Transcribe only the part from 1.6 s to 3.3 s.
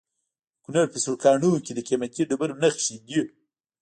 کې د قیمتي ډبرو نښې دي.